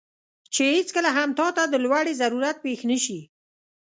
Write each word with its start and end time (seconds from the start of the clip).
چې 0.53 0.63
هیڅکله 0.75 1.09
هم 1.17 1.29
تاته 1.39 1.63
د 1.69 1.75
لوړې 1.85 2.13
ضرورت 2.21 2.57
پېښ 2.65 2.79
نه 2.89 2.97
شي، 3.03 3.19